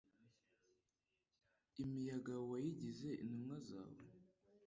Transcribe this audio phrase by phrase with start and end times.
[1.83, 4.01] Imiyaga wayigize intumwa zawe